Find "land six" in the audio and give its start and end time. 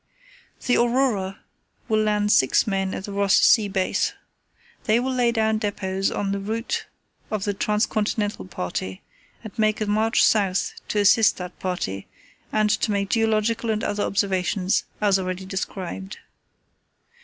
2.01-2.65